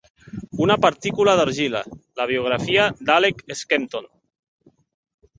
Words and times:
"Una 0.67 0.75
partícula 0.85 1.35
d'argila: 1.39 1.81
la 2.21 2.25
biografia 2.31 2.85
d'Alec 3.11 3.43
Skempton". 3.61 4.09